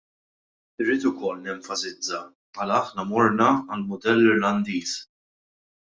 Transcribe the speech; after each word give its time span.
Irrid 0.85 1.05
ukoll 1.09 1.43
nenfasizza 1.49 2.23
għala 2.59 2.81
aħna 2.87 3.07
morna 3.13 3.53
għall-mudell 3.61 4.29
Irlandiż. 4.33 5.01